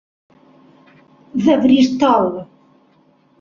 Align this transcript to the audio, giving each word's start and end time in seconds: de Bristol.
de 1.45 1.55
Bristol. 1.63 2.27